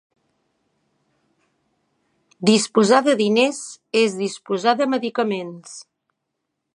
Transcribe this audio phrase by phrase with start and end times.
[2.51, 3.61] Disposar de diners
[4.01, 5.77] és disposar de medicaments.